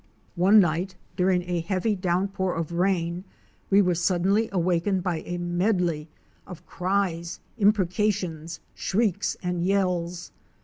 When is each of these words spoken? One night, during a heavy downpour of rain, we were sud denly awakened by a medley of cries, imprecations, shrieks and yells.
One 0.33 0.59
night, 0.59 0.95
during 1.15 1.43
a 1.43 1.59
heavy 1.59 1.95
downpour 1.95 2.55
of 2.55 2.71
rain, 2.71 3.23
we 3.69 3.83
were 3.83 3.93
sud 3.93 4.23
denly 4.23 4.49
awakened 4.49 5.03
by 5.03 5.19
a 5.19 5.37
medley 5.37 6.09
of 6.47 6.65
cries, 6.65 7.39
imprecations, 7.59 8.61
shrieks 8.73 9.37
and 9.43 9.63
yells. 9.63 10.31